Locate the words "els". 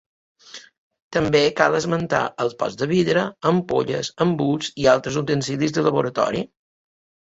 2.47-2.57